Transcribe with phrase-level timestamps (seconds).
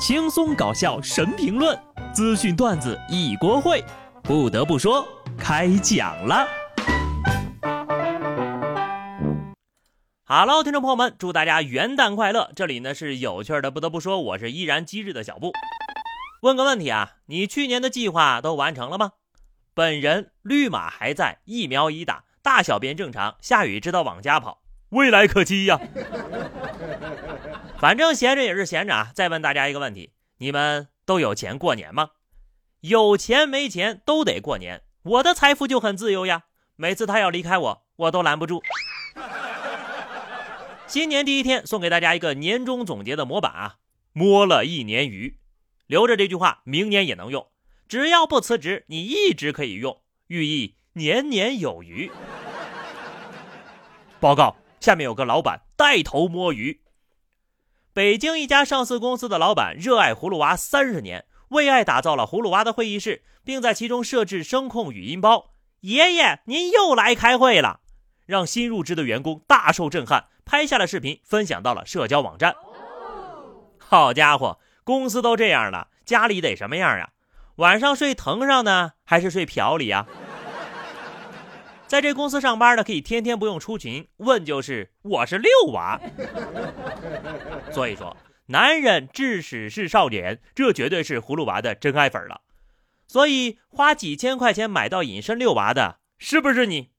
[0.00, 1.78] 轻松搞笑神评论，
[2.10, 3.84] 资讯段子一锅烩。
[4.22, 6.48] 不得不说，开讲了。
[10.24, 12.50] Hello，听众朋友们，祝大家元旦快乐！
[12.56, 13.70] 这里呢是有趣的。
[13.70, 15.52] 不得不说，我是依然机智的小布。
[16.40, 19.12] 问个问题啊，你去年的计划都完成了吗？
[19.74, 25.78] 本人绿码还在，疫苗已打，大小便正常，下雨知道往家跑，未来可期呀。
[27.80, 29.10] 反正闲着也是闲着啊。
[29.14, 32.10] 再问大家一个问题：你们都有钱过年吗？
[32.80, 34.82] 有钱没钱都得过年。
[35.02, 36.42] 我的财富就很自由呀，
[36.76, 38.62] 每次他要离开我，我都拦不住。
[40.86, 43.76] 新年第一天，送给大家一个年终总结的模板啊，
[44.12, 45.38] 摸了一年鱼，
[45.86, 47.46] 留着这句话，明年也能用。
[47.88, 52.10] 只要不辞职，你一直可以用，寓意年年有余。
[54.18, 56.82] 报告，下面有个老板带头摸鱼。
[57.92, 65.50] 北京一家上市公司的老板热爱葫芦娃三十年，为爱打造了葫芦娃的会议室，并在其中设置声控语音包。
[65.80, 67.80] 爷爷，您又来开会了，
[68.26, 72.54] 让新入职的员工大受震撼，拍下了视频分享到了社交网站。
[73.78, 77.08] 好家伙，公司都这样了，家里得什么样啊？
[77.56, 80.06] 晚上睡藤上呢，还是睡瓢里啊？
[81.90, 86.00] 在这公司上班的可以天天不用出勤，问就是我是六娃。
[87.74, 92.42] 所以说，男人至始是少年，这绝对是葫芦娃的真爱粉了。
[93.08, 96.90] 所以花几千块钱买到隐身六娃的，是不是你？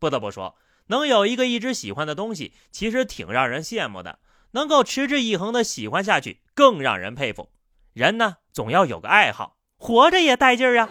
[0.00, 0.56] 不得不说，
[0.88, 4.18] 能有一个一直喜欢的东西，其实挺让人羡慕的。
[4.54, 7.50] 能够持之以恒的喜欢下去，更让人佩服。
[7.92, 9.56] 人呢，总要有个爱好。
[9.76, 10.88] 活着也带劲儿啊！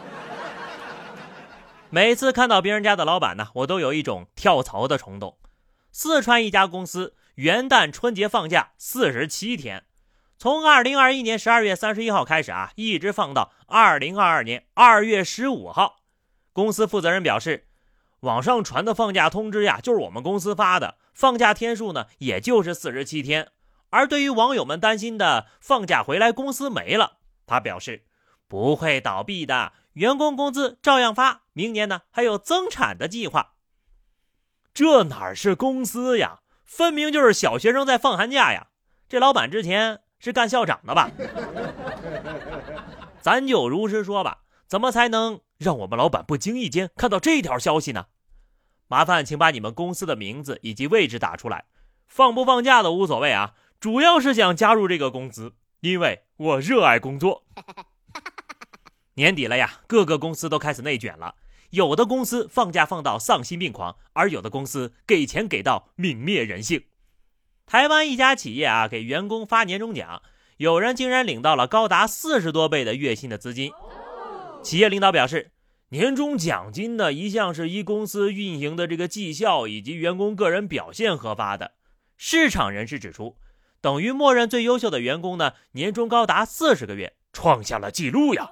[1.95, 5.37] 每次看到别人家的老板呢，我都有一种跳槽的冲动。
[5.93, 9.85] 四川一家公司元旦春节放假四十七天，
[10.37, 16.01] 从二零二一年十二月三十一号开始啊，一直放到二零二二年二月十五号。
[16.51, 17.67] 公司负责人表示，
[18.19, 23.51] 网上传的放假通知呀，就是我们公司发的，放假天数呢，也就是四十七天。
[23.91, 28.03] 而对于网友们担心的放假回来公司没了，他表示。
[28.47, 31.41] 不会倒闭的，员工工资照样发。
[31.53, 33.53] 明年呢，还有增产的计划。
[34.73, 38.67] 这哪是公司呀，分明就是小学生在放寒假呀！
[39.07, 41.09] 这老板之前是干校长的吧？
[43.21, 48.07] 咱就如实说吧，怎么才能让我们老板不经意间看到这条消息呢？
[48.87, 51.65] 麻烦请把你们公司的名字以及位置打出来，
[52.07, 57.45] 放不放假都无所谓啊，主要是想加入这个公司，因为我热爱工作。
[59.15, 61.35] 年底了呀，各个公司都开始内卷了。
[61.71, 66.83] 有的公司放假放到丧心病狂，而有的公司给钱给到泯灭人性。
[67.65, 70.21] 台湾一家企业啊，给员工发年终奖，
[70.57, 73.71] 有人竟然领到了高达四十多倍的月薪的资金。
[74.63, 75.51] 企业领导表示，
[75.89, 81.71] 年终奖金呢，一向是依公司运营的这个绩效以及员工个人表现核发的。
[82.17, 83.37] 市场人士指出，
[83.81, 88.49] 等于默认最优秀的员工呢，年终高达四十个月，创下了纪录呀。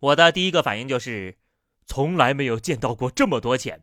[0.00, 1.38] 我的第一个反应就是，
[1.86, 3.82] 从来没有见到过这么多钱。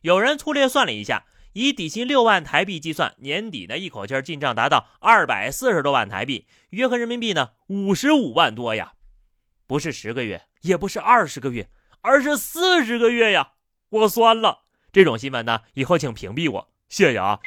[0.00, 8.94] 有人粗略算了一下，以底薪六万台币计算，年底呢一口气进账达到二百四十多万台币，约合人民币呢五十五万多呀。
[9.66, 11.68] 不是十个月，也不是二十个月，
[12.00, 13.52] 而是四十个月呀！
[13.90, 14.60] 我酸了。
[14.92, 17.40] 这种新闻呢，以后请屏蔽我，谢谢啊。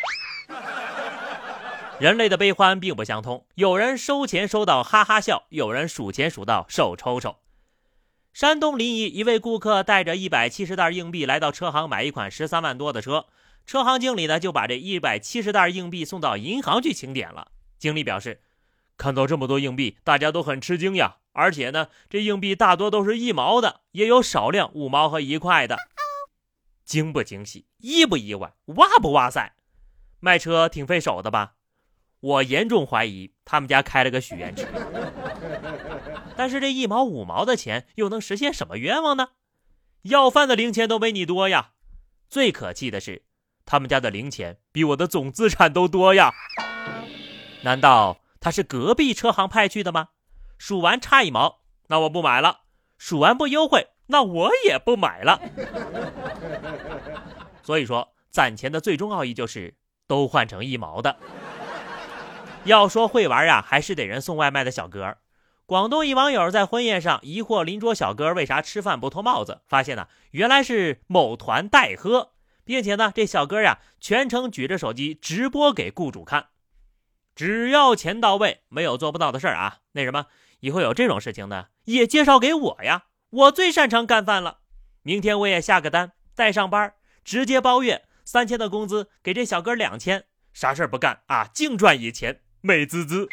[1.99, 7.37] 人类的悲欢并不相通，有人收钱收到哈哈笑，有人数钱数到手抽抽。
[8.33, 13.25] 山东临沂一位顾客带着一百七十袋硬币来到车行买一款十三万多的车，
[13.65, 17.51] 车行经理呢就把这一百七十袋硬币送到银行去清点了。
[17.77, 18.41] 经理表示，
[18.97, 25.77] 看到这么多硬币，大家都很吃惊呀，而且呢，这硬币大多都是一毛的，也有少量五毛和一块的。
[26.85, 29.53] 惊不惊喜，意不意外，哇不哇塞？
[30.19, 31.53] 卖车挺费手的吧？
[32.19, 34.67] 我严重怀疑他们家开了个许愿池。
[36.39, 39.31] 但是这一毛五毛的钱又能实现什么愿望呢？
[40.03, 41.71] 要饭的零钱都没你多呀！
[42.29, 43.23] 最可气的是，
[43.65, 46.31] 他们家的零钱比我的总资产都多呀！
[47.63, 50.11] 难道他是隔壁车行派去的吗？
[50.57, 52.61] 数完差一毛，那我不买了；
[52.97, 55.41] 数完不优惠，那我也不买了。
[57.61, 59.75] 所以说，攒钱的最终奥义就是
[60.07, 61.17] 都换成一毛的。
[62.63, 65.17] 要说会玩呀，还是得人送外卖的小哥。
[65.69, 72.31] 广东一网友在婚宴上疑惑邻桌小哥为啥吃饭不脱帽子，发现呢原来是某团代喝，
[72.65, 76.47] 并且呢这小哥呀全程举着手机直播给雇主看。
[77.35, 79.81] 只要钱到位，没有做不到的事儿啊。
[79.91, 80.25] 那什么，
[80.61, 84.61] 以后有这种事情呢，也介绍给我呀，我最擅长干饭了。
[85.03, 93.29] 明天我也下个单，再上班，直接包月，三千的工资给这小哥两千，啥事儿不干啊，净赚一钱，美滋滋。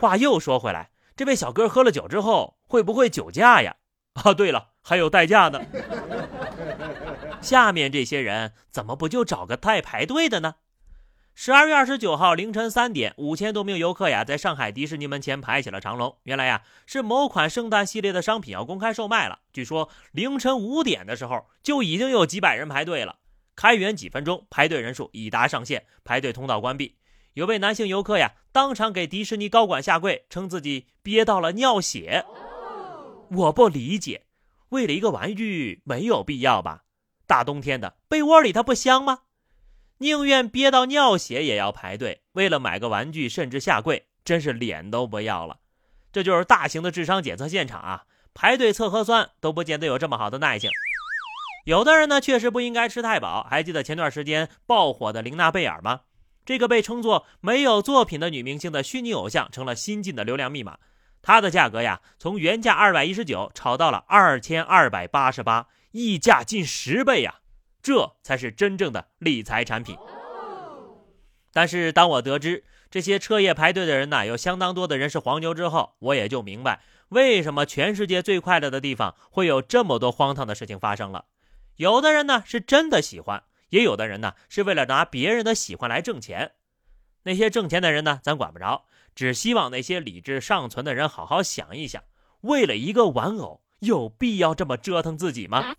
[0.00, 3.76] 话又说回来，这位小哥喝了酒之后会不会酒驾呀？
[4.14, 5.60] 啊，对了，还有代驾呢。
[7.40, 10.56] 下面这些人怎么不就找个代排队的呢？
[11.34, 16.16] 十二月二十九号凌晨三点，五千多名游客呀，在上海迪士尼门前排起了长龙。
[16.22, 19.40] 原来呀，是某款圣诞系列的商品要公开售卖了。
[19.52, 23.16] 据说凌晨五点的时候，就已经有几百人排队了。
[23.56, 26.96] 开园几分钟，排队人数已达上限，排队通道关闭。
[27.34, 32.24] 有位男性游客呀，当场给迪士尼高管下跪，称自己憋到了尿血。
[33.28, 34.22] 我不理解，
[34.68, 36.84] 为了一个玩具，没有必要吧？
[37.26, 39.22] 大冬天的，被窝里它不香吗？
[39.98, 45.58] 宁愿憋到尿血也要排队，为了买个玩具甚至下跪，真是脸都不要了。
[46.12, 48.04] 这就是大型的智商检测现场啊！
[48.32, 50.70] 排队测核酸都不见得有这么好的耐性。
[51.64, 53.44] 有的人呢，确实不应该吃太饱。
[53.50, 56.02] 还记得前段时间爆火的玲娜贝尔吗？
[56.44, 60.78] 这个被称作没有作品的女明星的虚拟偶像，成了新晋的流量密码。
[61.22, 67.36] 它的价格呀，从原价二百一十九炒到了二千二百八十八，溢价近十倍呀！
[67.82, 69.96] 这才是真正的理财产品。
[71.52, 81.24] 但是当我得知这些彻夜排队的人呢，有相当多的人是黄牛之后，我也就明白为什么全世界最快乐的地方会有这么多荒唐的事情发生了。
[81.76, 83.44] 有的人呢是真的喜欢，
[83.74, 86.52] 也有的人呢是为了拿别人的喜欢来挣钱。
[87.24, 88.84] 那些挣钱的人呢，咱管不着，
[89.16, 92.04] 只希望那些理智尚存的人好好想一想：
[92.42, 95.74] 为了一个玩偶，有必要这么折腾自己吗？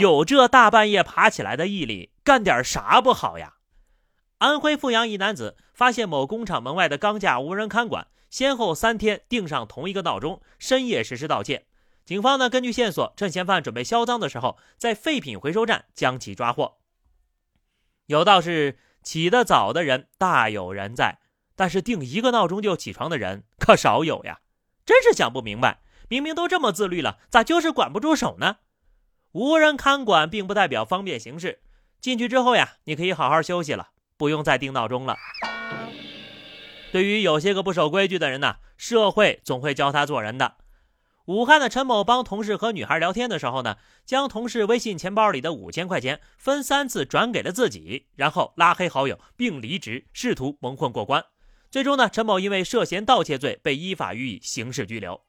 [0.00, 3.54] 有这大半夜爬起来的毅力，干点啥不好呀？
[4.38, 11.66] 安徽阜阳一男子发现某工厂门外的钢架无人看管，先后三天定上同一个闹钟，深夜实施盗窃。
[12.04, 16.78] 警方呢，根据线索，趁嫌犯准备销赃的时候，在废品回收站将其抓获。
[18.06, 21.20] 有道是起得早的人大有人在，
[21.54, 24.40] 但是定一个闹钟就起床的人可少有呀！
[24.84, 28.56] 真是想不明白，明明都这么自律了，咋就是管不住手呢？
[29.30, 31.62] 无人看管并不代表方便行事，
[32.00, 35.16] 进去之后呀，你可以好好休息了，不用再定闹钟了。
[36.90, 40.56] 对于有些个不守规矩的人呢，社会总会教他做人的。
[41.26, 51.24] 武汉的陈某帮同事和女孩聊天的时候呢，将同事微信钱包里的五千块钱分三次转给了自己，然后拉黑好友并离职，试图蒙混过关。
[51.70, 55.20] 最终呢，陈某因为涉嫌盗窃罪被依法予以刑事拘留。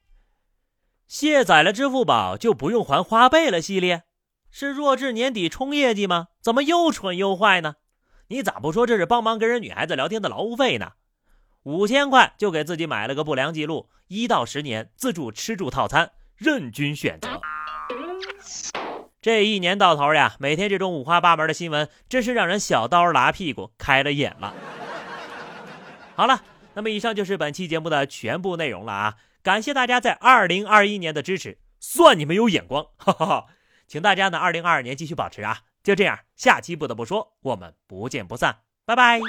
[1.07, 3.61] 卸载了支付宝就不用还花呗了？
[3.61, 4.03] 系列
[4.49, 6.29] 是弱智年底冲业绩吗？
[6.41, 7.75] 怎么又蠢又坏呢？
[8.29, 10.93] 你咋不说这是帮忙跟人女孩子聊天的劳务费呢？
[11.63, 17.41] 五千块就给自己买了个不良记录，一到十年自助吃住套餐任君选择。
[19.21, 24.53] 这一年到头呀，每天这种五花八门的新闻，真是让人小刀拉屁股，开了眼了。
[26.15, 26.43] 好了，
[26.73, 29.15] 那么以上就是本期节目的全部内容了啊。
[29.41, 33.45] 感谢大家在二零二一年的支持，算你们有眼光，哈哈哈！
[33.87, 35.59] 请大家呢，二零二二年继续保持啊！
[35.81, 39.19] 就这样，下期不得不说，我们不见不散，拜拜。